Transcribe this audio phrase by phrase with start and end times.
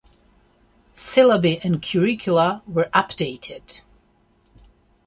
[0.95, 3.81] Syllabi and curricula were updated.